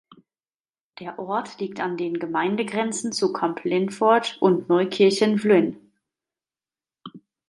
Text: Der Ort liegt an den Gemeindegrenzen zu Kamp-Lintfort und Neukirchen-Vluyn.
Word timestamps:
Der 0.99 1.19
Ort 1.19 1.59
liegt 1.59 1.79
an 1.79 1.95
den 1.95 2.15
Gemeindegrenzen 2.15 3.11
zu 3.11 3.31
Kamp-Lintfort 3.31 4.39
und 4.41 4.67
Neukirchen-Vluyn. 4.67 5.77